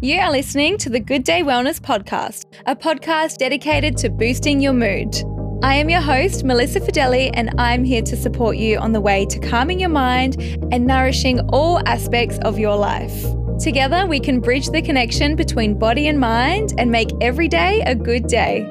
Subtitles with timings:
[0.00, 4.72] You are listening to the Good Day Wellness Podcast, a podcast dedicated to boosting your
[4.72, 5.14] mood.
[5.62, 9.26] I am your host, Malissa Fedele, and I'm here to support you on the way
[9.26, 10.40] to calming your mind
[10.72, 13.24] and nourishing all aspects of your life.
[13.60, 17.94] Together, we can bridge the connection between body and mind and make every day a
[17.94, 18.66] good day.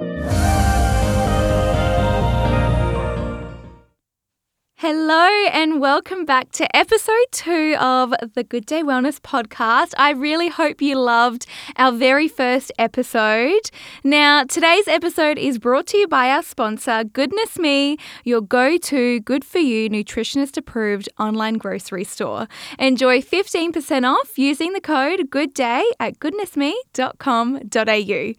[4.85, 9.93] Hello, and welcome back to episode two of the Good Day Wellness podcast.
[9.97, 11.45] I really hope you loved
[11.77, 13.71] our very first episode.
[14.03, 19.21] Now, today's episode is brought to you by our sponsor, Goodness Me, your go to
[19.21, 22.49] good for you nutritionist approved online grocery store.
[22.77, 28.33] Enjoy 15% off using the code GOODDAY at goodnessme.com.au.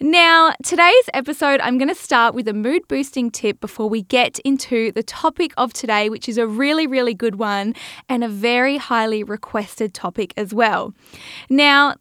[0.00, 4.38] Now, today's episode, I'm going to start with a mood boosting tip before we get
[4.44, 7.74] into the topic of today, which is a really, really good one
[8.08, 10.94] and a very highly requested topic as well.
[11.50, 11.96] Now,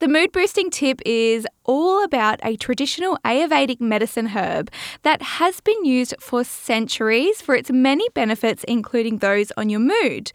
[0.00, 4.70] the mood boosting tip is all about a traditional Ayurvedic medicine herb
[5.02, 10.30] that has been used for centuries for its many benefits, including those on your mood.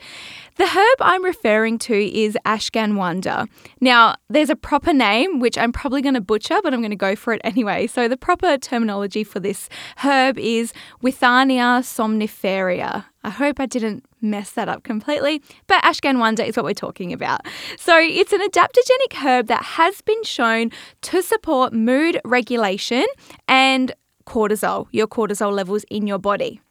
[0.58, 3.48] The herb I'm referring to is ashwagandha.
[3.80, 6.98] Now, there's a proper name, which I'm probably going to butcher, but I'm going to
[6.98, 7.88] go for it anyway.
[7.88, 13.06] So, the proper terminology for this herb is Withania somniferea.
[13.24, 17.42] I hope I didn't mess that up completely, but ashwagandha is what we're talking about.
[17.78, 20.72] So, it's an adaptogenic herb that has been shown
[21.04, 23.06] to support mood regulation
[23.48, 23.94] and
[24.26, 26.62] cortisol, your cortisol levels in your body.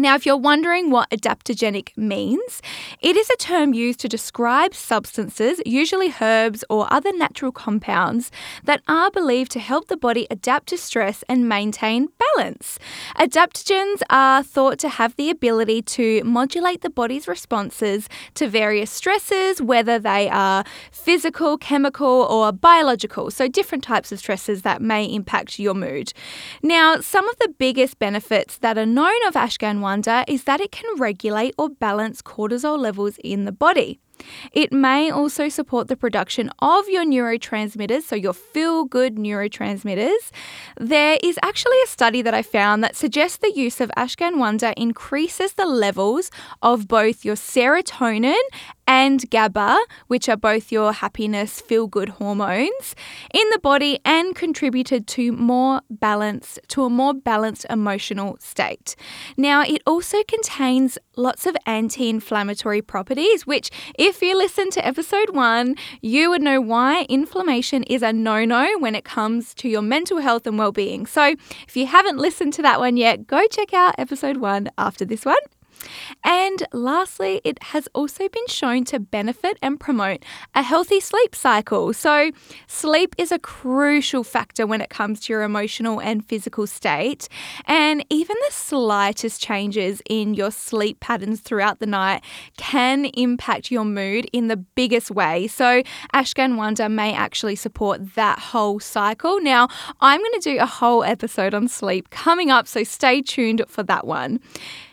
[0.00, 2.62] Now, if you're wondering what adaptogenic means,
[3.02, 8.30] it is a term used to describe substances, usually herbs or other natural compounds,
[8.64, 12.78] that are believed to help the body adapt to stress and maintain balance.
[13.16, 19.60] Adaptogens are thought to have the ability to modulate the body's responses to various stresses,
[19.60, 25.58] whether they are physical, chemical, or biological, so different types of stresses that may impact
[25.58, 26.14] your mood.
[26.62, 30.70] Now, some of the biggest benefits that are known of ashgan wonder is that it
[30.70, 33.98] can regulate or balance cortisol levels in the body.
[34.52, 40.30] It may also support the production of your neurotransmitters, so your feel good neurotransmitters.
[40.78, 45.54] There is actually a study that I found that suggests the use of ashwagandha increases
[45.54, 46.30] the levels
[46.62, 48.40] of both your serotonin
[48.86, 49.78] and GABA,
[50.08, 52.96] which are both your happiness, feel good hormones,
[53.32, 58.96] in the body and contributed to more balanced to a more balanced emotional state.
[59.36, 65.76] Now, it also contains lots of anti-inflammatory properties, which if you listen to episode 1,
[66.02, 70.46] you would know why inflammation is a no-no when it comes to your mental health
[70.46, 71.06] and well-being.
[71.06, 71.36] So,
[71.68, 75.24] if you haven't listened to that one yet, go check out episode 1 after this
[75.24, 75.38] one.
[76.24, 80.24] And lastly, it has also been shown to benefit and promote
[80.54, 81.92] a healthy sleep cycle.
[81.92, 82.30] So,
[82.66, 87.28] sleep is a crucial factor when it comes to your emotional and physical state.
[87.66, 92.22] And even the slightest changes in your sleep patterns throughout the night
[92.56, 95.46] can impact your mood in the biggest way.
[95.46, 95.82] So,
[96.14, 99.40] ashwagandha may actually support that whole cycle.
[99.40, 99.68] Now,
[100.00, 103.82] I'm going to do a whole episode on sleep coming up, so stay tuned for
[103.84, 104.40] that one.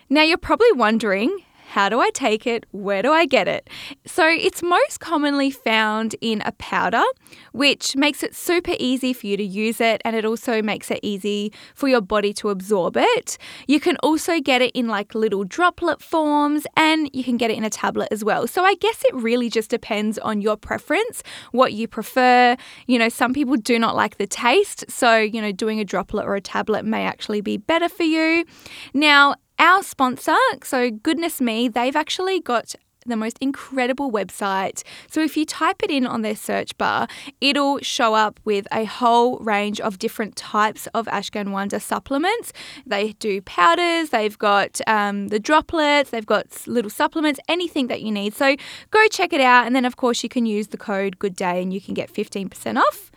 [0.09, 1.38] Now, you're probably wondering
[1.68, 2.66] how do I take it?
[2.72, 3.69] Where do I get it?
[4.06, 7.03] So, it's most commonly found in a powder,
[7.51, 11.00] which makes it super easy for you to use it and it also makes it
[11.03, 13.38] easy for your body to absorb it.
[13.67, 17.57] You can also get it in like little droplet forms and you can get it
[17.57, 18.47] in a tablet as well.
[18.47, 22.56] So, I guess it really just depends on your preference, what you prefer.
[22.88, 26.25] You know, some people do not like the taste, so, you know, doing a droplet
[26.25, 28.46] or a tablet may actually be better for you.
[28.94, 32.75] Now, our sponsor, so Goodness Me, they've actually got
[33.06, 34.84] the most incredible website.
[35.09, 37.07] So if you type it in on their search bar,
[37.40, 42.51] it'll show up with a whole range of different types of ashwagandha supplements.
[42.85, 48.12] They do powders, they've got um, the droplets, they've got little supplements, anything that you
[48.12, 48.35] need.
[48.35, 48.57] So
[48.91, 51.61] go check it out, and then of course you can use the code Good Day,
[51.61, 53.09] and you can get fifteen percent off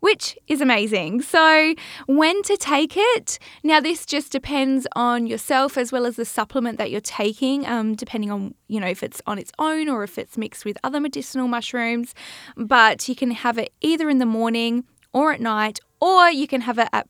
[0.00, 1.22] which is amazing.
[1.22, 1.74] So,
[2.06, 3.38] when to take it?
[3.62, 7.94] Now, this just depends on yourself as well as the supplement that you're taking, um,
[7.94, 11.00] depending on, you know, if it's on its own or if it's mixed with other
[11.00, 12.14] medicinal mushrooms.
[12.56, 16.62] But you can have it either in the morning or at night, or you can
[16.62, 17.08] have it at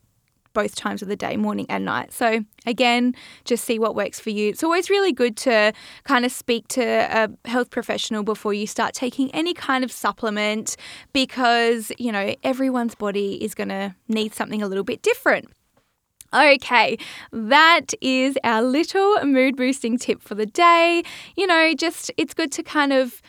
[0.56, 2.14] both times of the day, morning and night.
[2.14, 3.14] So, again,
[3.44, 4.48] just see what works for you.
[4.48, 5.74] It's always really good to
[6.04, 10.78] kind of speak to a health professional before you start taking any kind of supplement
[11.12, 15.50] because, you know, everyone's body is going to need something a little bit different.
[16.32, 16.96] Okay,
[17.32, 21.02] that is our little mood boosting tip for the day.
[21.36, 23.20] You know, just it's good to kind of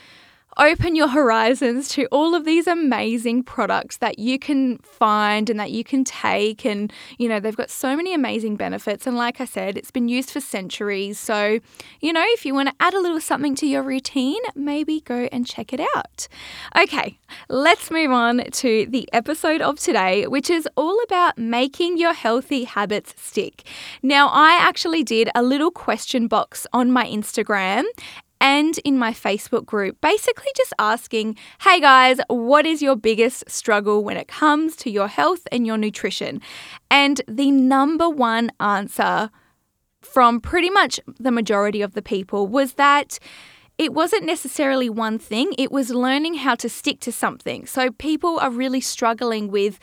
[0.57, 5.71] open your horizons to all of these amazing products that you can find and that
[5.71, 6.65] you can take.
[6.65, 9.07] And, you know, they've got so many amazing benefits.
[9.07, 11.19] And like I said, it's been used for centuries.
[11.19, 11.59] So,
[12.01, 15.27] you know, if you want to add a little something to your routine, maybe go
[15.31, 16.27] and check it out.
[16.77, 17.19] Okay,
[17.49, 22.63] let's move on to the episode of today, which is all about making your healthy
[22.63, 23.63] habits stick.
[24.01, 27.83] Now, I actually did a little question box on my Instagram
[28.39, 34.03] and in my Facebook group, basically just asking, hey guys, what is your biggest struggle
[34.03, 36.41] when it comes to your health and your nutrition?
[36.91, 39.29] And the number one answer
[40.01, 43.19] from pretty much the majority of the people was that
[43.77, 47.65] it wasn't necessarily one thing, it was learning how to stick to something.
[47.67, 49.77] So people are really struggling with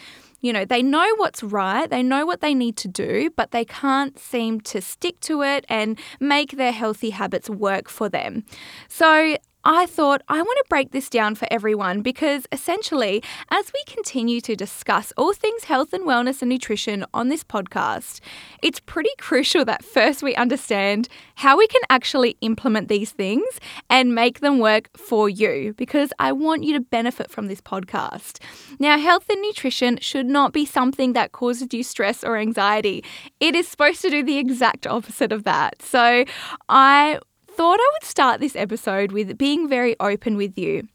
[0.44, 3.64] you know, they know what's right, they know what they need to do, but they
[3.64, 8.44] can't seem to stick to it and make their healthy habits work for them.
[8.87, 13.82] So I thought I want to break this down for everyone because essentially, as we
[13.87, 18.20] continue to discuss all things health and wellness and nutrition on this podcast,
[18.62, 23.58] it's pretty crucial that first we understand how we can actually implement these things
[23.88, 28.40] and make them work for you because I want you to benefit from this podcast.
[28.78, 33.02] Now, health and nutrition should not be something that causes you stress or anxiety,
[33.40, 35.81] it is supposed to do the exact opposite of that.
[35.81, 36.25] So,
[36.69, 37.19] I
[37.56, 40.88] thought I would start this episode with being very open with you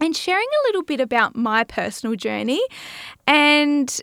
[0.00, 2.60] and sharing a little bit about my personal journey.
[3.26, 4.00] And,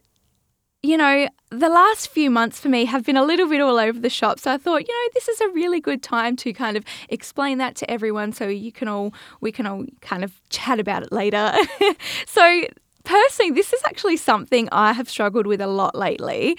[0.84, 4.00] you know, the last few months for me have been a little bit all over
[4.00, 4.40] the shop.
[4.40, 7.58] So I thought, you know, this is a really good time to kind of explain
[7.58, 11.12] that to everyone so you can all, we can all kind of chat about it
[11.12, 11.54] later.
[12.28, 12.66] so,
[13.04, 16.58] personally, this is actually something I have struggled with a lot lately.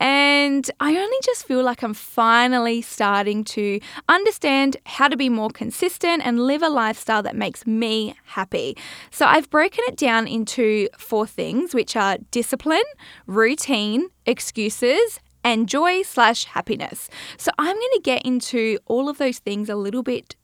[0.00, 5.50] And I only just feel like I'm finally starting to understand how to be more
[5.50, 8.76] consistent and live a lifestyle that makes me happy.
[9.10, 12.82] So I've broken it down into four things, which are discipline,
[13.26, 17.08] routine, excuses, and joy slash happiness.
[17.36, 20.36] So I'm going to get into all of those things a little bit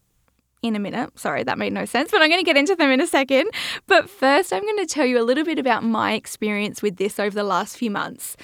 [0.63, 1.19] in a minute.
[1.19, 3.51] Sorry, that made no sense, but I'm going to get into them in a second.
[3.87, 7.19] But first, I'm going to tell you a little bit about my experience with this
[7.19, 8.37] over the last few months.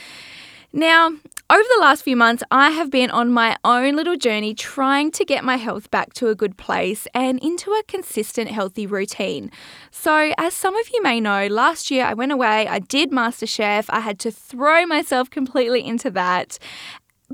[0.73, 1.07] Now,
[1.49, 5.25] over the last few months, I have been on my own little journey trying to
[5.25, 9.51] get my health back to a good place and into a consistent, healthy routine.
[9.91, 13.87] So, as some of you may know, last year I went away, I did MasterChef,
[13.89, 16.59] I had to throw myself completely into that.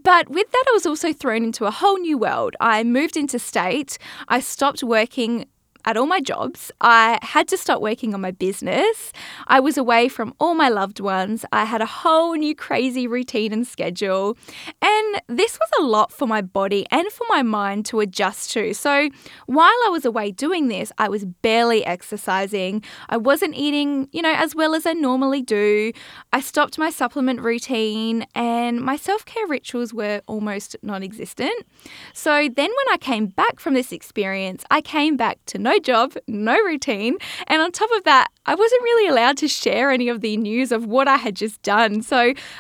[0.01, 2.57] But with that, I was also thrown into a whole new world.
[2.61, 3.99] I moved into state.
[4.29, 5.47] I stopped working
[5.85, 6.71] at all my jobs.
[6.81, 9.13] I had to start working on my business.
[9.47, 11.45] I was away from all my loved ones.
[11.53, 14.37] I had a whole new crazy routine and schedule.
[14.81, 18.75] And this was a lot for my body and for my mind to adjust to.
[18.75, 19.09] So
[19.47, 22.83] while I was away doing this, I was barely exercising.
[23.09, 25.93] I wasn't eating, you know, as well as I normally do.
[26.33, 31.67] I stopped my supplement routine and my self care rituals were almost non existent.
[32.15, 35.79] So then when I came back from this experience, I came back to no no
[35.79, 37.17] job, no routine.
[37.47, 40.73] And on top of that, I wasn't really allowed to share any of the news
[40.73, 42.03] of what I had just done.
[42.03, 42.19] So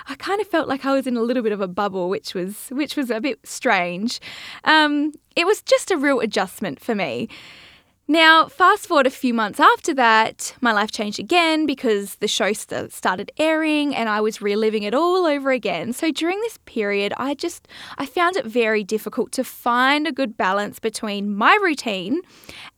[0.09, 2.35] I kind of felt like I was in a little bit of a bubble, which
[2.35, 4.21] was which was a bit strange.
[4.65, 7.29] Um, it was just a real adjustment for me.
[8.09, 12.53] Now, fast forward a few months after that, my life changed again because the show
[12.53, 15.93] st- started airing and I was reliving it all over again.
[15.93, 20.37] So during this period, I just I found it very difficult to find a good
[20.37, 22.21] balance between my routine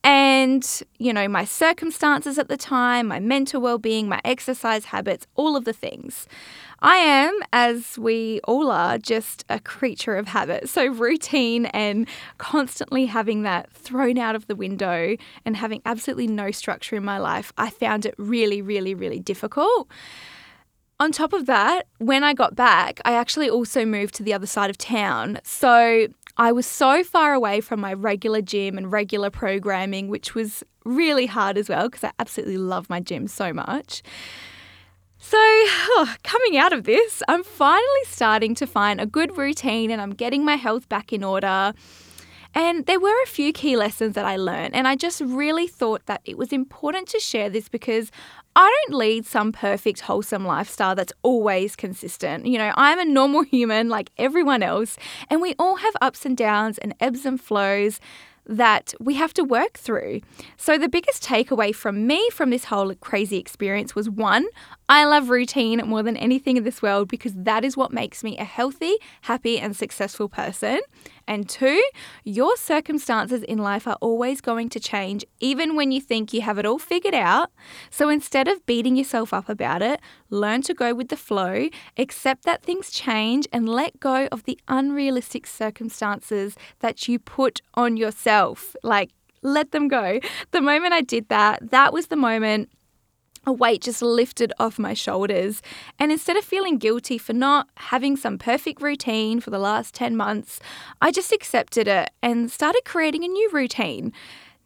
[0.04, 5.56] and, you know, my circumstances at the time, my mental well-being, my exercise habits, all
[5.56, 6.28] of the things.
[6.84, 10.68] I am, as we all are, just a creature of habit.
[10.68, 16.50] So, routine and constantly having that thrown out of the window and having absolutely no
[16.50, 19.88] structure in my life, I found it really, really, really difficult.
[21.00, 24.46] On top of that, when I got back, I actually also moved to the other
[24.46, 25.40] side of town.
[25.42, 30.62] So I was so far away from my regular gym and regular programming, which was
[30.84, 34.02] really hard as well because I absolutely love my gym so much.
[35.26, 40.02] So, oh, coming out of this, I'm finally starting to find a good routine and
[40.02, 41.72] I'm getting my health back in order.
[42.54, 46.04] And there were a few key lessons that I learned, and I just really thought
[46.06, 48.12] that it was important to share this because
[48.54, 52.44] I don't lead some perfect, wholesome lifestyle that's always consistent.
[52.44, 54.98] You know, I'm a normal human like everyone else,
[55.30, 57.98] and we all have ups and downs and ebbs and flows
[58.46, 60.20] that we have to work through.
[60.56, 64.46] So, the biggest takeaway from me from this whole crazy experience was one,
[64.88, 68.36] I love routine more than anything in this world because that is what makes me
[68.38, 70.80] a healthy, happy, and successful person.
[71.26, 71.82] And two,
[72.24, 76.58] your circumstances in life are always going to change, even when you think you have
[76.58, 77.50] it all figured out.
[77.90, 80.00] So instead of beating yourself up about it,
[80.30, 84.58] learn to go with the flow, accept that things change, and let go of the
[84.68, 88.76] unrealistic circumstances that you put on yourself.
[88.82, 89.10] Like,
[89.42, 90.20] let them go.
[90.50, 92.70] The moment I did that, that was the moment
[93.46, 95.62] a weight just lifted off my shoulders.
[95.98, 100.16] And instead of feeling guilty for not having some perfect routine for the last 10
[100.16, 100.60] months,
[101.00, 104.12] I just accepted it and started creating a new routine.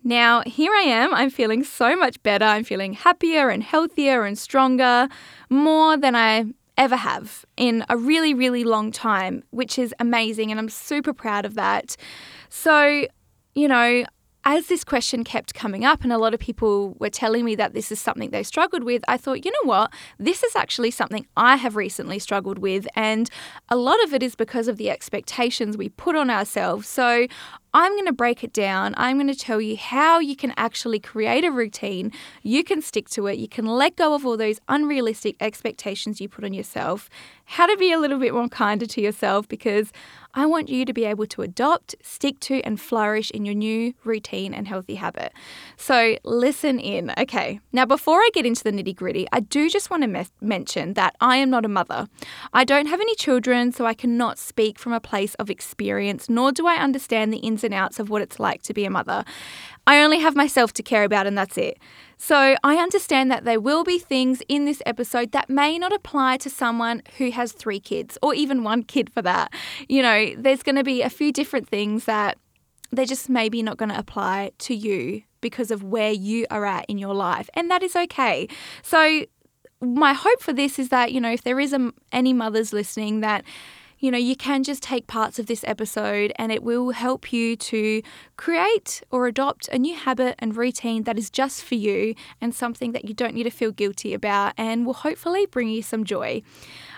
[0.04, 1.12] Now, here I am.
[1.12, 2.44] I'm feeling so much better.
[2.44, 5.08] I'm feeling happier and healthier and stronger,
[5.50, 10.50] more than I ever have in a really, really long time, which is amazing.
[10.50, 11.97] And I'm super proud of that.
[12.49, 13.06] So,
[13.54, 14.04] you know,
[14.49, 17.75] as this question kept coming up and a lot of people were telling me that
[17.75, 19.93] this is something they struggled with, I thought, you know what?
[20.19, 22.88] This is actually something I have recently struggled with.
[22.97, 23.28] And
[23.69, 26.88] a lot of it is because of the expectations we put on ourselves.
[26.88, 27.26] So
[27.75, 28.94] I'm going to break it down.
[28.96, 32.12] I'm going to tell you how you can actually create a routine.
[32.42, 33.38] You can stick to it.
[33.38, 37.08] You can let go of all those unrealistic expectations you put on yourself.
[37.44, 39.92] How to be a little bit more kinder to yourself because
[40.34, 43.94] I want you to be able to adopt, stick to, and flourish in your new
[44.04, 45.32] routine and healthy habit.
[45.76, 47.12] So, listen in.
[47.18, 50.26] Okay, now before I get into the nitty gritty, I do just want to me-
[50.40, 52.08] mention that I am not a mother.
[52.52, 56.52] I don't have any children, so I cannot speak from a place of experience, nor
[56.52, 59.24] do I understand the ins and outs of what it's like to be a mother.
[59.86, 61.78] I only have myself to care about, and that's it.
[62.18, 66.36] So I understand that there will be things in this episode that may not apply
[66.38, 69.52] to someone who has three kids or even one kid for that.
[69.88, 72.36] You know, there's going to be a few different things that
[72.90, 76.84] they're just maybe not going to apply to you because of where you are at
[76.88, 77.48] in your life.
[77.54, 78.48] And that is okay.
[78.82, 79.24] So,
[79.80, 83.20] my hope for this is that, you know, if there is a, any mothers listening
[83.20, 83.44] that
[83.99, 87.57] you know, you can just take parts of this episode and it will help you
[87.57, 88.02] to
[88.37, 92.93] create or adopt a new habit and routine that is just for you and something
[92.93, 96.43] that you don't need to feel guilty about and will hopefully bring you some joy.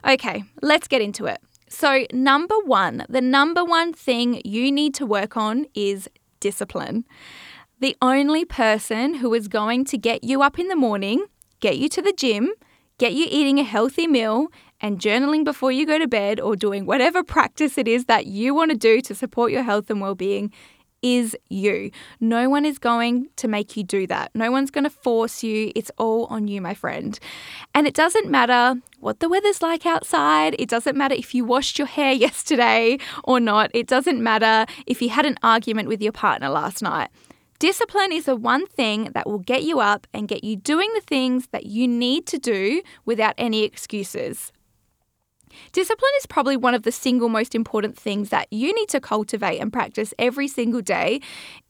[0.06, 1.40] Okay, let's get into it.
[1.68, 6.08] So, number one, the number one thing you need to work on is
[6.40, 7.04] discipline.
[7.78, 11.26] The only person who is going to get you up in the morning,
[11.60, 12.52] get you to the gym,
[12.98, 14.48] get you eating a healthy meal,
[14.80, 18.54] and journaling before you go to bed or doing whatever practice it is that you
[18.54, 20.52] want to do to support your health and well being
[21.02, 21.90] is you.
[22.20, 24.30] No one is going to make you do that.
[24.34, 25.72] No one's going to force you.
[25.74, 27.18] It's all on you, my friend.
[27.74, 30.56] And it doesn't matter what the weather's like outside.
[30.58, 33.70] It doesn't matter if you washed your hair yesterday or not.
[33.74, 37.08] It doesn't matter if you had an argument with your partner last night.
[37.58, 41.02] Discipline is the one thing that will get you up and get you doing the
[41.02, 44.50] things that you need to do without any excuses.
[45.72, 49.58] Discipline is probably one of the single most important things that you need to cultivate
[49.58, 51.20] and practice every single day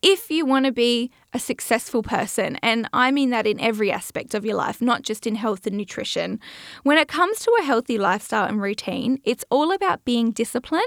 [0.02, 2.56] if you want to be a successful person.
[2.62, 5.76] And I mean that in every aspect of your life, not just in health and
[5.76, 6.40] nutrition.
[6.82, 10.82] When it comes to a healthy lifestyle and routine, it's all about being disciplined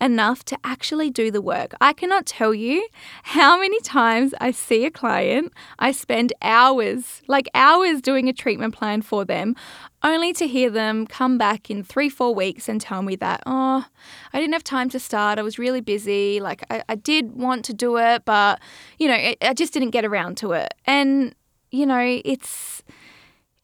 [0.00, 1.74] enough to actually do the work.
[1.80, 2.86] I cannot tell you
[3.22, 8.74] how many times I see a client, I spend hours, like hours, doing a treatment
[8.74, 9.56] plan for them
[10.02, 13.84] only to hear them come back in three, four weeks and tell me that, oh,
[14.32, 15.38] I didn't have time to start.
[15.38, 16.38] I was really busy.
[16.38, 18.60] Like, I, I did want to do it, but,
[18.98, 20.74] you know, I just didn't get around to it.
[20.86, 21.34] And,
[21.70, 22.82] you know, it's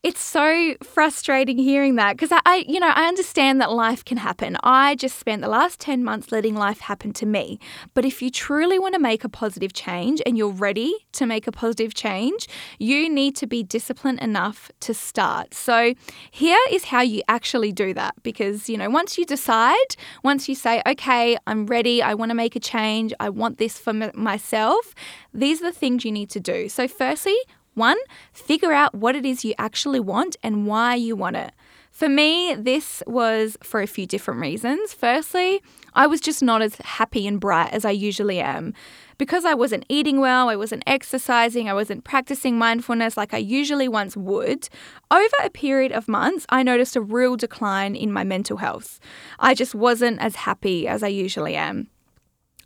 [0.03, 4.17] it's so frustrating hearing that because I, I, you know, I understand that life can
[4.17, 4.57] happen.
[4.65, 7.61] I just spent the last 10 months letting life happen to me.
[7.95, 11.47] But if you truly want to make a positive change and you're ready to make
[11.47, 12.49] a positive change,
[12.81, 15.55] you need to be disciplined enough to start.
[15.55, 15.95] So
[16.33, 19.95] here is how you actually do that because, you know, once you decide,
[20.25, 23.79] once you say, okay, I'm ready, I want to make a change, I want this
[23.79, 24.97] for m- myself,
[25.33, 26.69] these are the things you need to do.
[26.69, 27.37] So, firstly,
[27.75, 27.99] one,
[28.33, 31.53] figure out what it is you actually want and why you want it.
[31.93, 34.95] For me, this was for a few different reasons.
[34.95, 35.63] Firstly,
[35.93, 38.73] I was just not as happy and bright as I usually am.
[39.19, 43.89] Because I wasn't eating well, I wasn't exercising, I wasn't practicing mindfulness like I usually
[43.89, 44.69] once would,
[45.11, 48.99] over a period of months, I noticed a real decline in my mental health.
[49.39, 51.92] I just wasn't as happy as I usually am.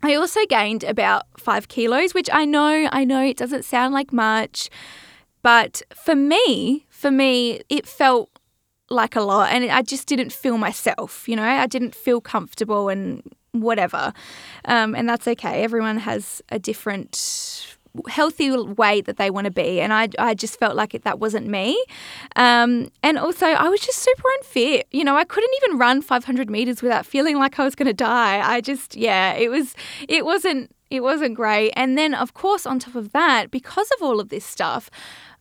[0.03, 4.13] I also gained about five kilos, which I know, I know it doesn't sound like
[4.13, 4.69] much,
[5.41, 8.29] but for me, for me, it felt
[8.89, 12.89] like a lot and I just didn't feel myself, you know, I didn't feel comfortable
[12.89, 14.13] and whatever.
[14.65, 15.63] Um, and that's okay.
[15.63, 17.76] Everyone has a different
[18.09, 19.81] healthy weight that they want to be.
[19.81, 21.83] And I, I just felt like it, that wasn't me.
[22.35, 24.87] Um, and also, I was just super unfit.
[24.91, 27.93] You know, I couldn't even run 500 meters without feeling like I was going to
[27.93, 28.41] die.
[28.43, 29.75] I just, yeah, it was,
[30.07, 31.71] it wasn't, it wasn't great.
[31.75, 34.89] And then, of course, on top of that, because of all of this stuff,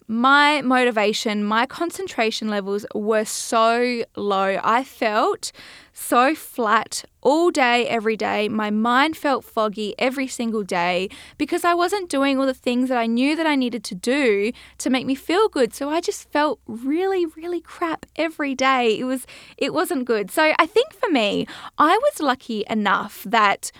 [0.09, 4.61] my motivation, my concentration levels were so low.
[4.63, 5.51] I felt
[5.93, 8.49] so flat all day, every day.
[8.49, 11.09] My mind felt foggy every single day
[11.39, 14.53] because I wasn't doing all the things that I knew that I needed to do
[14.79, 15.75] to make me feel good.
[15.75, 18.99] So I just felt really, really crap every day.
[18.99, 20.31] It was it wasn't good.
[20.31, 21.49] So I think for me,
[21.79, 23.73] I was lucky enough that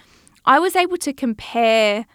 [0.45, 2.07] I was able to compare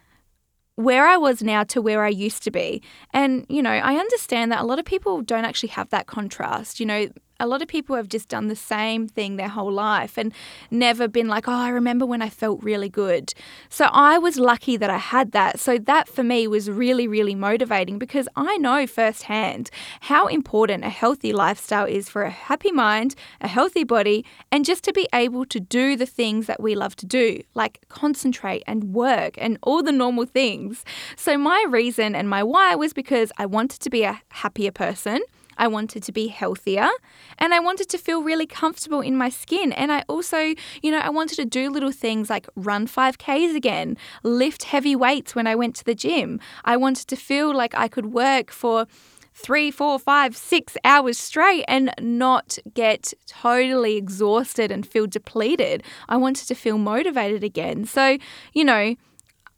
[0.83, 2.81] where I was now to where I used to be.
[3.13, 6.79] And, you know, I understand that a lot of people don't actually have that contrast.
[6.79, 7.07] You know,
[7.41, 10.31] a lot of people have just done the same thing their whole life and
[10.69, 13.33] never been like, oh, I remember when I felt really good.
[13.67, 15.59] So I was lucky that I had that.
[15.59, 19.71] So that for me was really, really motivating because I know firsthand
[20.01, 24.83] how important a healthy lifestyle is for a happy mind, a healthy body, and just
[24.83, 28.93] to be able to do the things that we love to do, like concentrate and
[28.93, 30.85] work and all the normal things.
[31.15, 35.21] So my reason and my why was because I wanted to be a happier person.
[35.57, 36.89] I wanted to be healthier
[37.37, 39.71] and I wanted to feel really comfortable in my skin.
[39.73, 43.97] And I also, you know, I wanted to do little things like run 5Ks again,
[44.23, 46.39] lift heavy weights when I went to the gym.
[46.65, 48.87] I wanted to feel like I could work for
[49.33, 55.83] three, four, five, six hours straight and not get totally exhausted and feel depleted.
[56.09, 57.85] I wanted to feel motivated again.
[57.85, 58.17] So,
[58.53, 58.95] you know,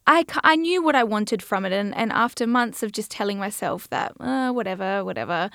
[0.06, 1.72] I, I knew what I wanted from it.
[1.72, 5.50] And, and after months of just telling myself that, uh, whatever, whatever,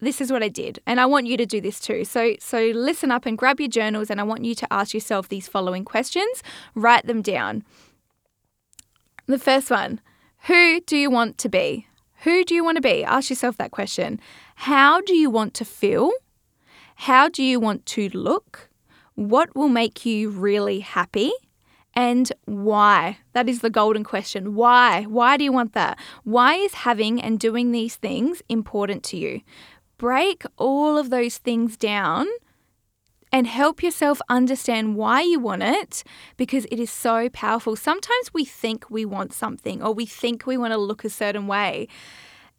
[0.00, 2.04] this is what I did, and I want you to do this too.
[2.04, 5.28] So, so listen up and grab your journals, and I want you to ask yourself
[5.28, 6.42] these following questions.
[6.74, 7.64] Write them down.
[9.26, 10.00] The first one
[10.46, 11.86] Who do you want to be?
[12.22, 13.04] Who do you want to be?
[13.04, 14.20] Ask yourself that question.
[14.54, 16.12] How do you want to feel?
[16.96, 18.70] How do you want to look?
[19.14, 21.32] What will make you really happy?
[21.94, 23.18] And why?
[23.32, 24.54] That is the golden question.
[24.54, 25.02] Why?
[25.02, 25.98] Why do you want that?
[26.24, 29.40] Why is having and doing these things important to you?
[29.98, 32.26] Break all of those things down
[33.30, 36.02] and help yourself understand why you want it
[36.36, 37.76] because it is so powerful.
[37.76, 41.46] Sometimes we think we want something or we think we want to look a certain
[41.46, 41.88] way.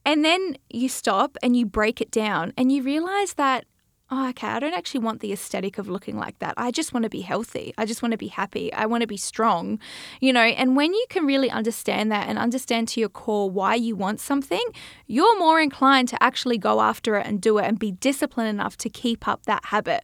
[0.06, 3.66] And then you stop and you break it down and you realize that
[4.12, 6.56] oh, okay, I don't actually want the aesthetic of looking like that.
[6.58, 7.74] I just want to be healthy.
[7.78, 8.74] I just want to be happy.
[8.74, 9.80] I want to be strong,
[10.20, 10.42] you know.
[10.42, 14.20] And when you can really understand that and understand to your core why you want
[14.20, 14.64] something,
[15.08, 18.78] you're more inclined to actually go after it and do it and be disciplined enough
[18.78, 20.04] to keep up that habit.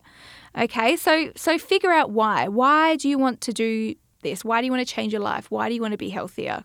[0.58, 2.48] Okay, so so figure out why.
[2.48, 4.46] Why do you want to do this?
[4.46, 5.50] Why do you want to change your life?
[5.50, 6.64] Why do you want to be healthier?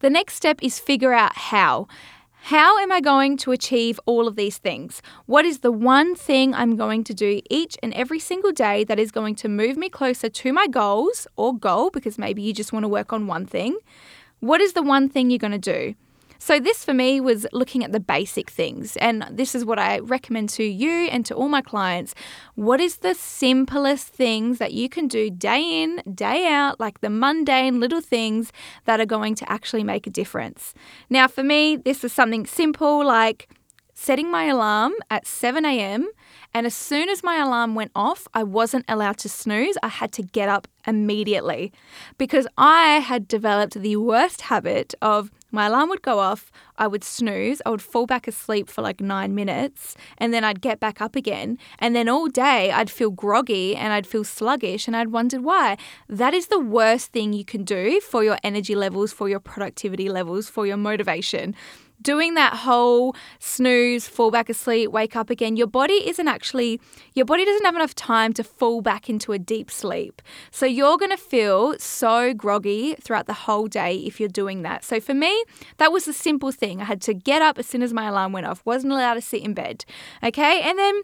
[0.00, 1.88] The next step is figure out how.
[2.44, 5.02] How am I going to achieve all of these things?
[5.26, 8.98] What is the one thing I'm going to do each and every single day that
[8.98, 12.72] is going to move me closer to my goals or goal because maybe you just
[12.72, 13.78] want to work on one thing?
[14.40, 15.94] What is the one thing you're going to do?
[16.42, 18.96] So, this for me was looking at the basic things.
[18.96, 22.14] And this is what I recommend to you and to all my clients.
[22.54, 27.10] What is the simplest things that you can do day in, day out, like the
[27.10, 28.52] mundane little things
[28.86, 30.72] that are going to actually make a difference?
[31.10, 33.50] Now, for me, this is something simple like
[33.92, 36.08] setting my alarm at 7 a.m.
[36.52, 39.78] And as soon as my alarm went off, I wasn't allowed to snooze.
[39.82, 41.72] I had to get up immediately
[42.18, 47.02] because I had developed the worst habit of my alarm would go off, I would
[47.02, 51.00] snooze, I would fall back asleep for like nine minutes, and then I'd get back
[51.00, 51.58] up again.
[51.80, 55.76] And then all day I'd feel groggy and I'd feel sluggish, and I'd wondered why.
[56.08, 60.08] That is the worst thing you can do for your energy levels, for your productivity
[60.08, 61.54] levels, for your motivation
[62.02, 66.80] doing that whole snooze, fall back asleep, wake up again, your body isn't actually,
[67.14, 70.22] your body doesn't have enough time to fall back into a deep sleep.
[70.50, 74.84] So you're going to feel so groggy throughout the whole day if you're doing that.
[74.84, 75.44] So for me,
[75.78, 76.80] that was the simple thing.
[76.80, 79.20] I had to get up as soon as my alarm went off, wasn't allowed to
[79.20, 79.84] sit in bed.
[80.22, 80.60] Okay.
[80.62, 81.02] And then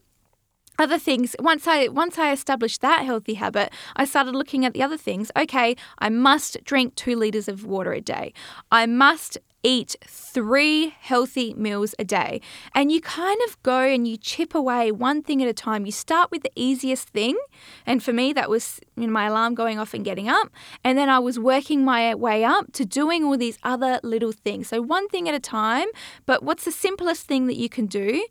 [0.78, 4.82] other things once i once i established that healthy habit i started looking at the
[4.82, 8.32] other things okay i must drink 2 liters of water a day
[8.70, 12.40] i must eat three healthy meals a day.
[12.72, 15.86] And you kind of go and you chip away one thing at a time.
[15.86, 17.36] You start with the easiest thing.
[17.84, 20.50] And for me, that was you know, my alarm going off and getting up.
[20.84, 24.68] And then I was working my way up to doing all these other little things.
[24.68, 25.88] So one thing at a time.
[26.26, 28.24] But what's the simplest thing that you can do?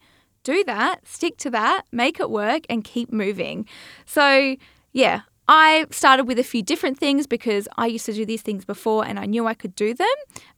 [0.44, 3.68] Do that, stick to that, make it work, and keep moving.
[4.06, 4.56] So,
[4.94, 8.66] yeah, I started with a few different things because I used to do these things
[8.66, 10.08] before and I knew I could do them.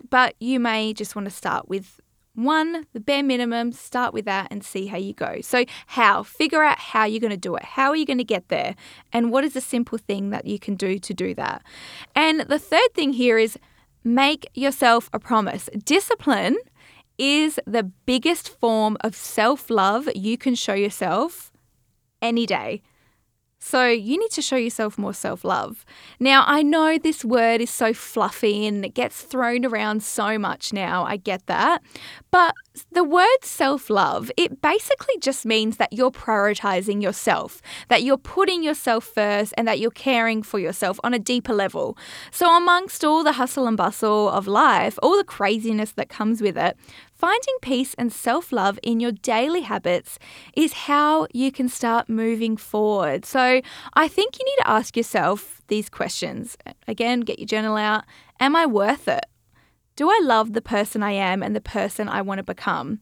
[0.10, 2.00] But you may just want to start with
[2.38, 5.42] one, the bare minimum, start with that and see how you go.
[5.42, 6.22] So, how?
[6.22, 7.64] Figure out how you're going to do it.
[7.64, 8.76] How are you going to get there?
[9.12, 11.64] And what is a simple thing that you can do to do that?
[12.16, 13.58] And the third thing here is
[14.04, 15.68] make yourself a promise.
[15.84, 16.58] Discipline
[17.18, 21.52] is the biggest form of self love you can show yourself
[22.22, 22.84] any day.
[23.60, 25.84] So you need to show yourself more self love.
[26.20, 30.72] Now, I know this word is so fluffy and it gets thrown around so much
[30.72, 31.04] now.
[31.04, 31.82] I get that.
[32.30, 32.54] But
[32.92, 38.64] the word self love, it basically just means that you're prioritizing yourself, that you're putting
[38.64, 41.98] yourself first, and that you're caring for yourself on a deeper level.
[42.32, 46.58] So, amongst all the hustle and bustle of life, all the craziness that comes with
[46.58, 46.78] it,
[47.18, 50.20] Finding peace and self love in your daily habits
[50.56, 53.26] is how you can start moving forward.
[53.26, 53.60] So,
[53.96, 56.58] I think you need to ask yourself these questions.
[56.88, 58.04] Again, get your journal out.
[58.40, 59.26] Am I worth it?
[59.96, 63.00] Do I love the person I am and the person I want to become?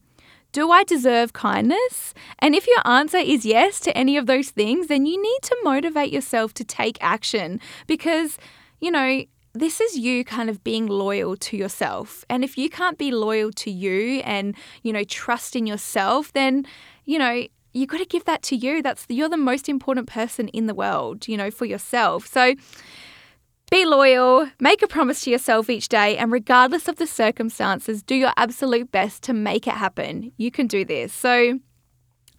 [0.50, 2.14] Do I deserve kindness?
[2.38, 5.56] And if your answer is yes to any of those things, then you need to
[5.62, 8.38] motivate yourself to take action because,
[8.80, 9.24] you know,
[9.56, 12.24] this is you kind of being loyal to yourself.
[12.28, 16.66] And if you can't be loyal to you and, you know, trust in yourself, then,
[17.04, 18.82] you know, you got to give that to you.
[18.82, 22.26] That's you're the most important person in the world, you know, for yourself.
[22.26, 22.54] So
[23.70, 28.14] be loyal, make a promise to yourself each day, and regardless of the circumstances, do
[28.14, 30.32] your absolute best to make it happen.
[30.36, 31.12] You can do this.
[31.12, 31.58] So,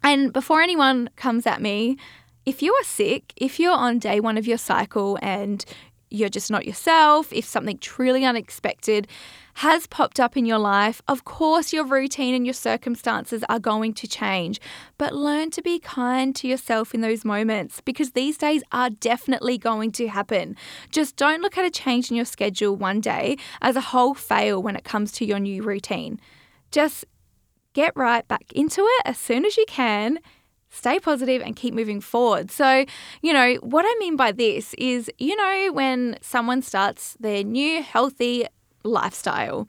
[0.03, 1.97] and before anyone comes at me,
[2.45, 5.65] if you are sick, if you're on day one of your cycle and
[6.10, 9.08] you're just not yourself, if something truly unexpected
[9.56, 13.93] has popped up in your life, of course your routine and your circumstances are going
[13.93, 14.62] to change.
[14.98, 19.58] But learn to be kind to yourself in those moments because these days are definitely
[19.58, 20.56] going to happen.
[20.91, 24.62] Just don't look at a change in your schedule one day as a whole fail
[24.62, 26.20] when it comes to your new routine.
[26.72, 27.06] Just
[27.74, 30.20] get right back into it as soon as you can
[30.69, 32.51] stay positive and keep moving forward.
[32.51, 32.86] So,
[33.21, 37.82] you know, what I mean by this is, you know, when someone starts their new
[37.82, 38.47] healthy
[38.88, 39.67] lifestyle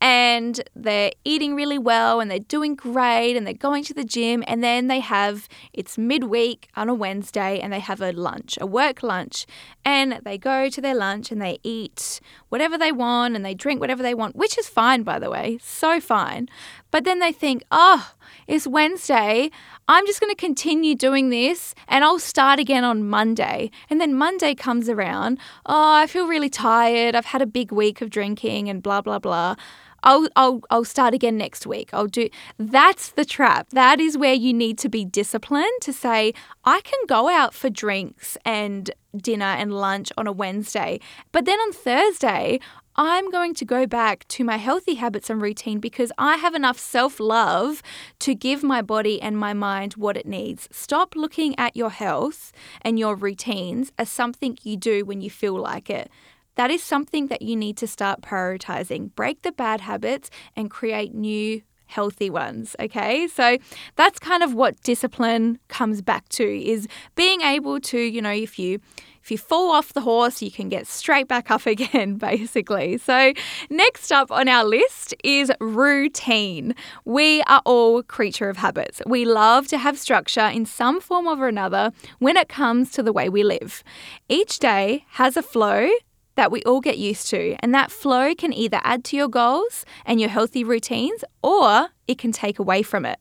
[0.00, 4.44] and they're eating really well and they're doing great and they're going to the gym
[4.46, 8.66] and then they have it's midweek on a Wednesday and they have a lunch, a
[8.66, 9.46] work lunch,
[9.84, 13.80] and they go to their lunch and they eat whatever they want and they drink
[13.80, 16.48] whatever they want, which is fine by the way, so fine.
[16.90, 18.12] But then they think, "Oh,
[18.46, 19.50] it's Wednesday.
[19.88, 23.70] I'm just going to continue doing this and I'll start again on Monday.
[23.90, 25.38] And then Monday comes around.
[25.64, 27.14] Oh, I feel really tired.
[27.14, 29.56] I've had a big week of drinking and blah, blah, blah.
[30.02, 31.90] I'll, I'll, I'll start again next week.
[31.92, 33.70] I'll do that's the trap.
[33.70, 36.32] That is where you need to be disciplined to say,
[36.64, 41.00] I can go out for drinks and dinner and lunch on a Wednesday,
[41.32, 42.60] but then on Thursday,
[42.98, 46.78] I'm going to go back to my healthy habits and routine because I have enough
[46.78, 47.82] self love
[48.20, 50.66] to give my body and my mind what it needs.
[50.72, 55.60] Stop looking at your health and your routines as something you do when you feel
[55.60, 56.10] like it.
[56.54, 59.14] That is something that you need to start prioritizing.
[59.14, 63.58] Break the bad habits and create new healthy ones okay so
[63.96, 68.58] that's kind of what discipline comes back to is being able to you know if
[68.58, 68.80] you
[69.26, 72.96] if you fall off the horse, you can get straight back up again, basically.
[72.96, 73.32] So,
[73.68, 76.76] next up on our list is routine.
[77.04, 79.02] We are all creature of habits.
[79.04, 83.12] We love to have structure in some form or another when it comes to the
[83.12, 83.82] way we live.
[84.28, 85.90] Each day has a flow
[86.36, 89.84] that we all get used to, and that flow can either add to your goals
[90.04, 93.18] and your healthy routines or it can take away from it.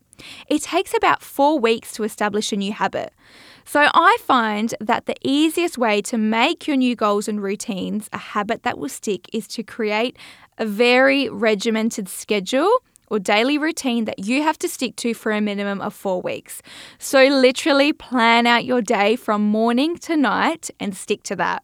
[0.47, 3.13] It takes about four weeks to establish a new habit.
[3.65, 8.17] So I find that the easiest way to make your new goals and routines a
[8.17, 10.17] habit that will stick is to create
[10.57, 12.69] a very regimented schedule
[13.09, 16.61] or daily routine that you have to stick to for a minimum of four weeks.
[16.97, 21.63] So, literally plan out your day from morning to night and stick to that.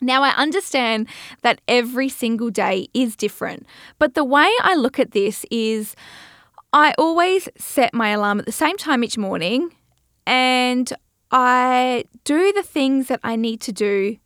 [0.00, 1.08] Now, I understand
[1.42, 3.66] that every single day is different,
[3.98, 5.94] but the way I look at this is
[6.72, 9.74] I always set my alarm at the same time each morning
[10.26, 10.92] and
[11.30, 14.16] I do the things that I need to do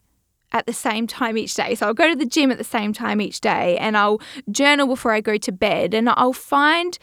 [0.53, 1.75] at the same time each day.
[1.75, 4.87] So I'll go to the gym at the same time each day and I'll journal
[4.87, 6.99] before I go to bed and I'll find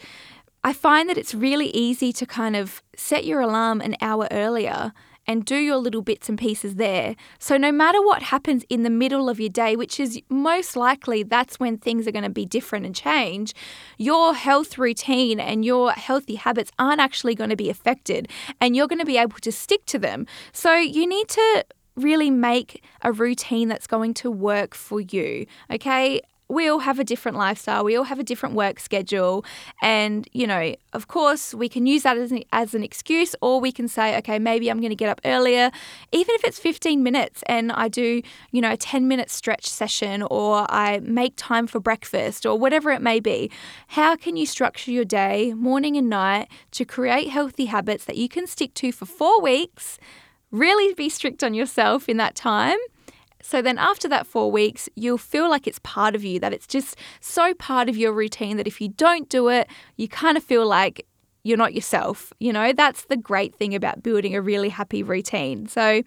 [0.64, 4.92] I find that it's really easy to kind of set your alarm an hour earlier
[5.32, 7.16] and do your little bits and pieces there.
[7.38, 11.22] So, no matter what happens in the middle of your day, which is most likely
[11.22, 13.54] that's when things are going to be different and change,
[13.98, 18.28] your health routine and your healthy habits aren't actually going to be affected
[18.60, 20.26] and you're going to be able to stick to them.
[20.52, 21.64] So, you need to
[21.96, 25.46] really make a routine that's going to work for you.
[25.70, 26.20] Okay
[26.52, 29.44] we all have a different lifestyle, we all have a different work schedule.
[29.80, 33.58] And, you know, of course, we can use that as an, as an excuse, or
[33.58, 35.70] we can say, okay, maybe I'm going to get up earlier,
[36.12, 40.22] even if it's 15 minutes and I do, you know, a 10 minute stretch session,
[40.22, 43.50] or I make time for breakfast, or whatever it may be.
[43.88, 48.28] How can you structure your day, morning and night, to create healthy habits that you
[48.28, 49.98] can stick to for four weeks?
[50.50, 52.76] Really be strict on yourself in that time
[53.42, 56.66] so then after that four weeks, you'll feel like it's part of you, that it's
[56.66, 60.42] just so part of your routine that if you don't do it, you kind of
[60.42, 61.06] feel like
[61.44, 62.32] you're not yourself.
[62.38, 65.66] You know, that's the great thing about building a really happy routine.
[65.66, 66.02] So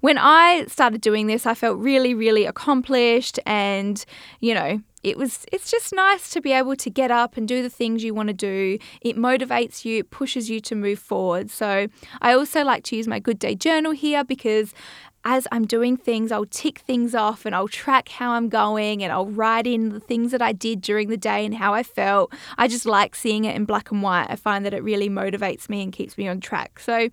[0.00, 4.02] when I started doing this, I felt really, really accomplished and,
[4.40, 7.60] you know, it was it's just nice to be able to get up and do
[7.60, 8.78] the things you want to do.
[9.00, 11.50] It motivates you, it pushes you to move forward.
[11.50, 11.88] So
[12.20, 14.72] I also like to use my good day journal here because
[15.24, 19.12] as I'm doing things, I'll tick things off and I'll track how I'm going and
[19.12, 22.32] I'll write in the things that I did during the day and how I felt.
[22.58, 24.26] I just like seeing it in black and white.
[24.28, 26.80] I find that it really motivates me and keeps me on track.
[26.80, 27.08] So,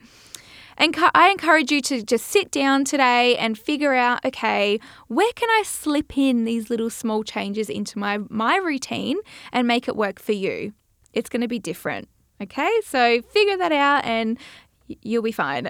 [0.77, 5.49] and I encourage you to just sit down today and figure out okay, where can
[5.49, 9.17] I slip in these little small changes into my, my routine
[9.51, 10.73] and make it work for you?
[11.13, 12.07] It's going to be different.
[12.41, 14.39] Okay, so figure that out and
[15.01, 15.67] you'll be fine.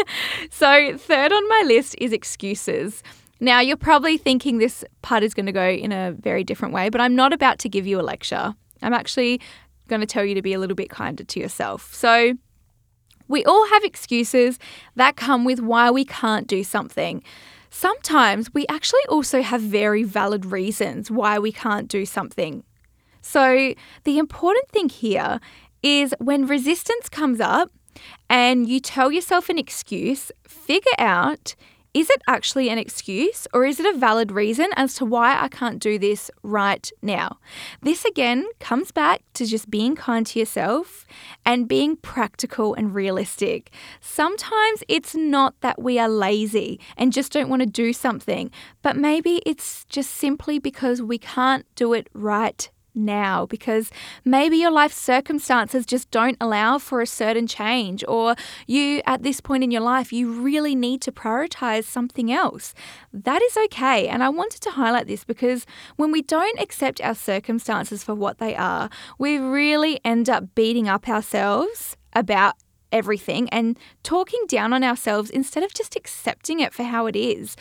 [0.50, 3.02] so, third on my list is excuses.
[3.40, 6.88] Now, you're probably thinking this part is going to go in a very different way,
[6.88, 8.54] but I'm not about to give you a lecture.
[8.82, 9.40] I'm actually
[9.88, 11.94] going to tell you to be a little bit kinder to yourself.
[11.94, 12.34] So,
[13.26, 14.58] we all have excuses
[14.96, 17.22] that come with why we can't do something.
[17.70, 22.62] Sometimes we actually also have very valid reasons why we can't do something.
[23.20, 23.74] So,
[24.04, 25.40] the important thing here
[25.82, 27.70] is when resistance comes up,
[28.28, 31.54] and you tell yourself an excuse, figure out
[31.94, 35.46] is it actually an excuse or is it a valid reason as to why I
[35.46, 37.38] can't do this right now?
[37.82, 41.06] This again comes back to just being kind to yourself
[41.46, 43.70] and being practical and realistic.
[44.00, 48.50] Sometimes it's not that we are lazy and just don't want to do something,
[48.82, 53.90] but maybe it's just simply because we can't do it right now because
[54.24, 58.34] maybe your life circumstances just don't allow for a certain change, or
[58.66, 62.74] you, at this point in your life, you really need to prioritize something else.
[63.12, 64.08] That is okay.
[64.08, 68.38] And I wanted to highlight this because when we don't accept our circumstances for what
[68.38, 72.54] they are, we really end up beating up ourselves about
[72.92, 77.56] everything and talking down on ourselves instead of just accepting it for how it is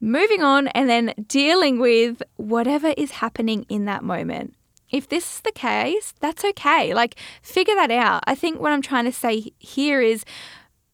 [0.00, 4.54] moving on and then dealing with whatever is happening in that moment.
[4.90, 6.94] If this is the case, that's okay.
[6.94, 8.22] Like, figure that out.
[8.26, 10.24] I think what I'm trying to say here is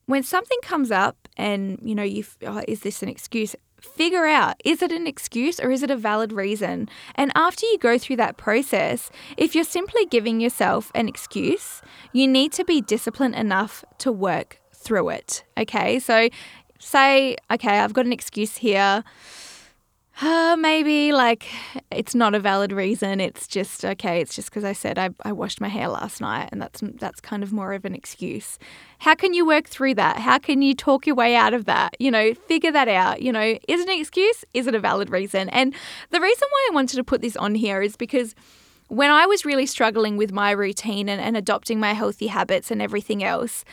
[0.07, 3.55] when something comes up and, you know, you, oh, is this an excuse?
[3.81, 6.89] Figure out is it an excuse or is it a valid reason?
[7.15, 11.81] And after you go through that process, if you're simply giving yourself an excuse,
[12.13, 15.45] you need to be disciplined enough to work through it.
[15.57, 16.29] Okay, so
[16.81, 19.05] say, okay, I've got an excuse here.
[20.23, 21.47] Uh, maybe like
[21.91, 23.21] it's not a valid reason.
[23.21, 24.21] It's just okay.
[24.21, 27.21] It's just because I said I, I washed my hair last night, and that's that's
[27.21, 28.59] kind of more of an excuse.
[28.99, 30.19] How can you work through that?
[30.19, 31.97] How can you talk your way out of that?
[31.99, 33.23] You know, figure that out.
[33.23, 34.45] You know, is it an excuse?
[34.53, 35.49] Is it a valid reason?
[35.51, 35.75] And
[36.11, 38.35] the reason why I wanted to put this on here is because
[38.89, 42.83] when I was really struggling with my routine and, and adopting my healthy habits and
[42.83, 43.65] everything else,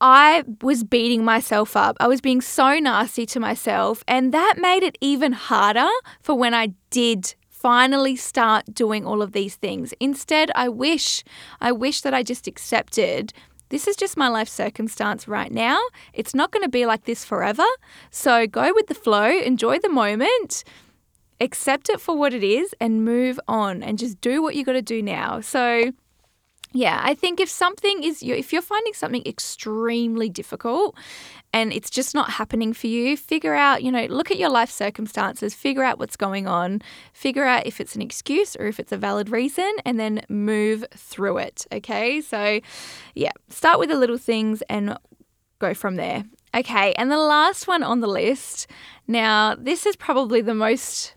[0.00, 1.96] I was beating myself up.
[2.00, 4.02] I was being so nasty to myself.
[4.08, 5.88] And that made it even harder
[6.20, 9.92] for when I did finally start doing all of these things.
[10.00, 11.22] Instead, I wish,
[11.60, 13.32] I wish that I just accepted
[13.70, 15.78] this is just my life circumstance right now.
[16.12, 17.64] It's not going to be like this forever.
[18.10, 20.64] So go with the flow, enjoy the moment,
[21.40, 24.72] accept it for what it is, and move on and just do what you got
[24.72, 25.40] to do now.
[25.40, 25.92] So,
[26.72, 30.96] yeah, I think if something is if you're finding something extremely difficult
[31.52, 34.70] and it's just not happening for you, figure out, you know, look at your life
[34.70, 36.80] circumstances, figure out what's going on,
[37.12, 40.84] figure out if it's an excuse or if it's a valid reason and then move
[40.94, 42.20] through it, okay?
[42.20, 42.60] So,
[43.16, 44.96] yeah, start with the little things and
[45.58, 46.24] go from there.
[46.54, 48.66] Okay, and the last one on the list.
[49.06, 51.14] Now, this is probably the most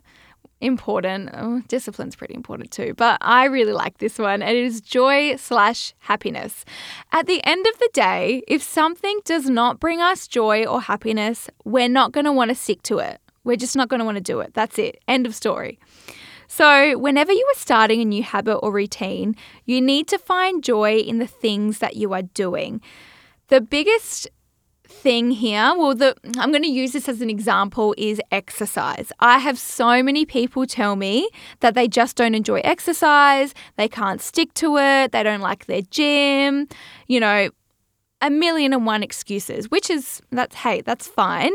[0.60, 1.30] important.
[1.34, 4.42] Oh, discipline's pretty important too, but I really like this one.
[4.42, 6.64] And it is joy slash happiness.
[7.12, 11.48] At the end of the day, if something does not bring us joy or happiness,
[11.64, 13.20] we're not going to want to stick to it.
[13.44, 14.54] We're just not going to want to do it.
[14.54, 15.02] That's it.
[15.06, 15.78] End of story.
[16.46, 20.98] So, whenever you are starting a new habit or routine, you need to find joy
[20.98, 22.80] in the things that you are doing.
[23.48, 24.28] The biggest
[24.94, 29.12] thing here, well, the I'm going to use this as an example is exercise.
[29.20, 31.28] I have so many people tell me
[31.60, 35.82] that they just don't enjoy exercise, they can't stick to it, they don't like their
[35.82, 36.68] gym,
[37.08, 37.50] you know,
[38.22, 41.52] a million and one excuses, which is that's hey, that's fine.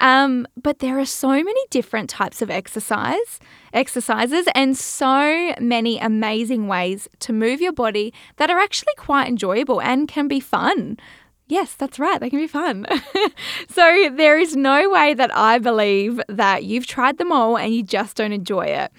[0.00, 3.40] Um, but there are so many different types of exercise,
[3.72, 9.80] exercises, and so many amazing ways to move your body that are actually quite enjoyable
[9.80, 10.98] and can be fun.
[11.46, 12.20] Yes, that's right.
[12.20, 12.86] They can be fun.
[13.68, 17.82] so there is no way that I believe that you've tried them all and you
[17.82, 18.90] just don't enjoy it.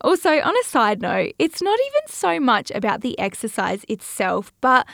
[0.00, 4.86] Also, on a side note, it's not even so much about the exercise itself, but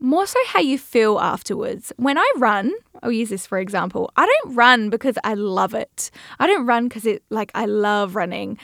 [0.00, 1.92] more so how you feel afterwards.
[1.96, 4.10] When I run, I'll use this for example.
[4.16, 6.10] I don't run because I love it.
[6.38, 8.58] I don't run because it like I love running.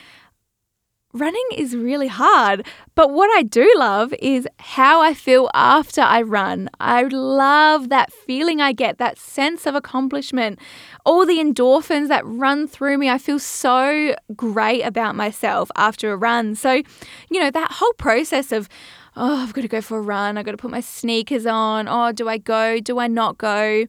[1.17, 6.21] Running is really hard, but what I do love is how I feel after I
[6.21, 6.69] run.
[6.79, 10.59] I love that feeling I get, that sense of accomplishment,
[11.07, 13.09] all the endorphins that run through me.
[13.09, 16.55] I feel so great about myself after a run.
[16.55, 16.83] So,
[17.31, 18.69] you know, that whole process of
[19.17, 20.37] oh, I've got to go for a run.
[20.37, 21.89] I've got to put my sneakers on.
[21.89, 22.79] Oh, do I go?
[22.79, 23.87] Do I not go?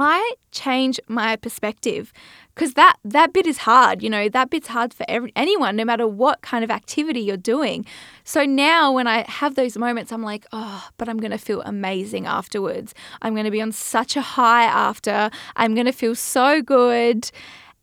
[0.00, 2.12] I change my perspective
[2.58, 4.02] because that that bit is hard.
[4.02, 7.36] You know, that bit's hard for every, anyone, no matter what kind of activity you're
[7.36, 7.86] doing.
[8.24, 11.62] So now, when I have those moments, I'm like, oh, but I'm going to feel
[11.62, 12.94] amazing afterwards.
[13.22, 15.30] I'm going to be on such a high after.
[15.54, 17.30] I'm going to feel so good,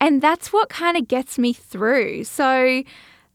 [0.02, 2.26] and that's what kind of gets me through.
[2.26, 2.84] So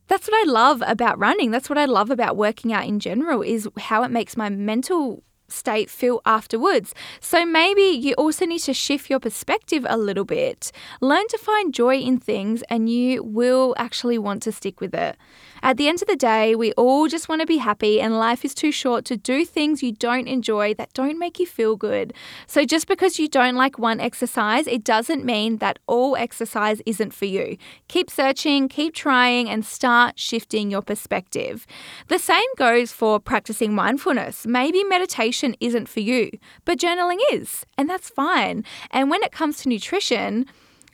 [0.09, 1.53] that's what I love about running.
[1.53, 5.23] That's what I love about working out in general is how it makes my mental
[5.53, 6.95] state feel afterwards.
[7.21, 10.73] So maybe you also need to shift your perspective a little bit.
[11.01, 15.17] Learn to find joy in things and you will actually want to stick with it.
[15.63, 18.45] At the end of the day, we all just want to be happy, and life
[18.45, 22.15] is too short to do things you don't enjoy that don't make you feel good.
[22.47, 27.13] So, just because you don't like one exercise, it doesn't mean that all exercise isn't
[27.13, 27.57] for you.
[27.89, 31.67] Keep searching, keep trying, and start shifting your perspective.
[32.09, 34.47] The same goes for practicing mindfulness.
[34.47, 36.31] Maybe meditation isn't for you,
[36.65, 38.65] but journaling is, and that's fine.
[38.91, 40.47] And when it comes to nutrition,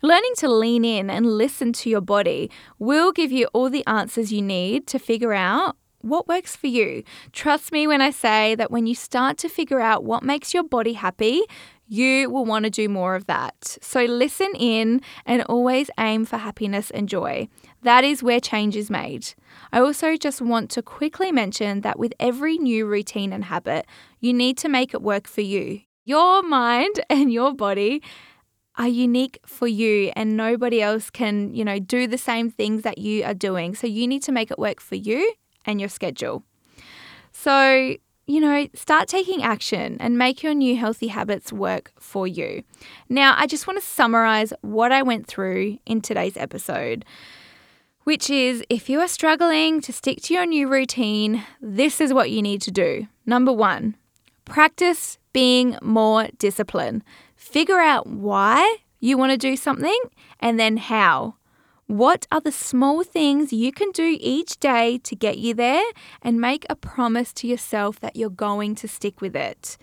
[0.07, 4.33] Learning to lean in and listen to your body will give you all the answers
[4.33, 7.03] you need to figure out what works for you.
[7.33, 10.63] Trust me when I say that when you start to figure out what makes your
[10.63, 11.43] body happy,
[11.89, 13.79] you will want to do more of that.
[13.83, 17.49] So listen in and always aim for happiness and joy.
[17.83, 19.35] That is where change is made.
[19.73, 23.87] I also just want to quickly mention that with every new routine and habit,
[24.21, 25.81] you need to make it work for you.
[26.05, 28.03] Your mind and your body
[28.79, 32.99] are unique for you and nobody else can, you know, do the same things that
[32.99, 33.75] you are doing.
[33.75, 35.33] So you need to make it work for you
[35.65, 36.43] and your schedule.
[37.33, 42.65] So, you know, start taking action and make your new healthy habits work for you.
[43.09, 47.05] Now, I just want to summarize what I went through in today's episode,
[48.05, 52.31] which is if you are struggling to stick to your new routine, this is what
[52.31, 53.07] you need to do.
[53.25, 53.97] Number one,
[54.45, 57.03] practice being more disciplined.
[57.47, 59.99] Figure out why you want to do something
[60.41, 61.37] and then how.
[61.87, 65.85] What are the small things you can do each day to get you there
[66.21, 69.79] and make a promise to yourself that you're going to stick with it?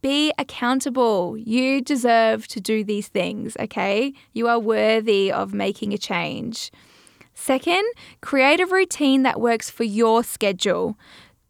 [0.00, 1.36] Be accountable.
[1.36, 4.14] You deserve to do these things, okay?
[4.32, 6.70] You are worthy of making a change.
[7.34, 7.84] Second,
[8.20, 10.96] create a routine that works for your schedule.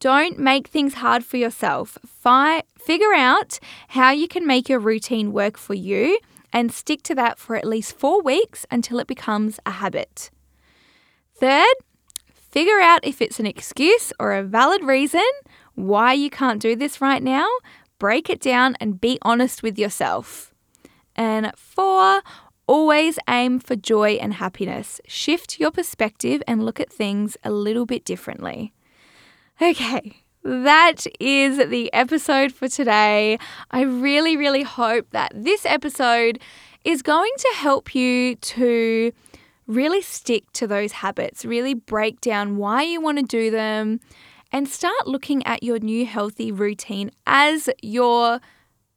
[0.01, 1.99] Don't make things hard for yourself.
[2.07, 6.19] Fi- figure out how you can make your routine work for you
[6.53, 10.31] and stick to that for at least four weeks until it becomes a habit.
[11.37, 11.75] Third,
[12.35, 15.29] figure out if it's an excuse or a valid reason
[15.75, 17.49] why you can't do this right now.
[17.99, 20.53] Break it down and be honest with yourself.
[21.14, 22.23] And four,
[22.66, 25.01] always aim for joy and happiness.
[25.07, 28.73] Shift your perspective and look at things a little bit differently.
[29.61, 33.38] Okay, that is the episode for today.
[33.70, 36.40] I really, really hope that this episode
[36.85, 39.12] is going to help you to
[39.66, 44.00] really stick to those habits, really break down why you want to do them,
[44.50, 48.40] and start looking at your new healthy routine as your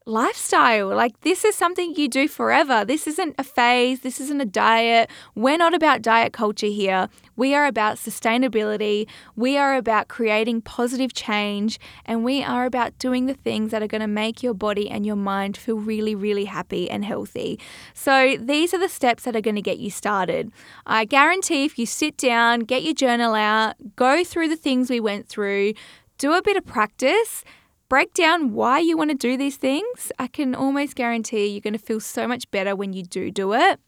[0.05, 0.89] lifestyle.
[0.89, 2.83] Like, this is something you do forever.
[2.85, 5.09] This isn't a phase, this isn't a diet.
[5.35, 7.09] We're not about diet culture here.
[7.35, 9.07] We are about sustainability.
[9.35, 11.79] We are about creating positive change.
[12.05, 15.05] And we are about doing the things that are going to make your body and
[15.05, 17.59] your mind feel really, really happy and healthy.
[17.93, 20.51] So, these are the steps that are going to get you started.
[20.85, 24.99] I guarantee if you sit down, get your journal out, go through the things we
[24.99, 25.73] went through,
[26.17, 27.43] do a bit of practice
[27.89, 31.73] break down why you want to do these things, I can almost guarantee you're going
[31.73, 33.79] to feel so much better when you do do it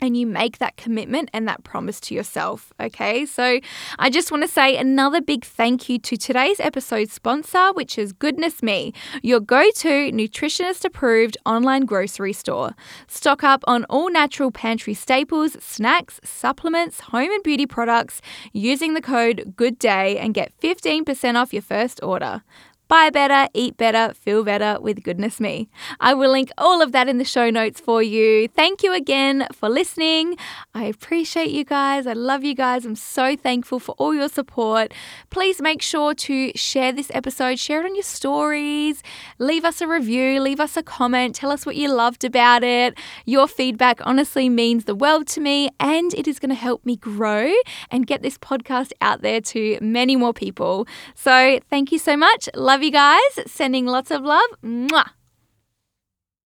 [0.00, 2.72] and you make that commitment and that promise to yourself.
[2.80, 3.60] Okay, so
[3.98, 8.12] I just want to say another big thank you to today's episode sponsor, which is
[8.12, 12.74] Goodness Me, your go to nutritionist approved online grocery store.
[13.06, 18.20] Stock up on all natural pantry staples, snacks, supplements, home and beauty products
[18.52, 22.42] using the code GOODDAY and get 15% off your first order.
[22.90, 25.68] Buy better, eat better, feel better with Goodness Me.
[26.00, 28.48] I will link all of that in the show notes for you.
[28.48, 30.36] Thank you again for listening.
[30.74, 32.08] I appreciate you guys.
[32.08, 32.84] I love you guys.
[32.84, 34.92] I'm so thankful for all your support.
[35.30, 39.04] Please make sure to share this episode, share it on your stories,
[39.38, 42.98] leave us a review, leave us a comment, tell us what you loved about it.
[43.24, 46.96] Your feedback honestly means the world to me and it is going to help me
[46.96, 47.52] grow
[47.88, 50.88] and get this podcast out there to many more people.
[51.14, 52.48] So, thank you so much.
[52.56, 53.44] Love Love you guys.
[53.46, 54.48] Sending lots of love.
[54.64, 55.10] Mwah.